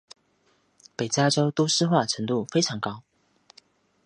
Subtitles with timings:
[0.95, 3.03] 北加州都市化程度非常高。